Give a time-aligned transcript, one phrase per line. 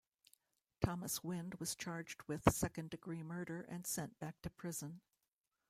[0.83, 5.01] Thomas Wind was charged with second-degree murder and sent back to prison.